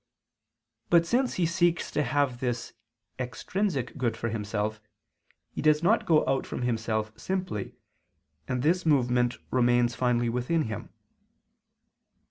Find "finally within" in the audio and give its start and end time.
9.93-10.63